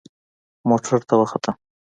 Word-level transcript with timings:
موټر 0.67 0.99
ته 1.07 1.13
وختم. 1.21 1.55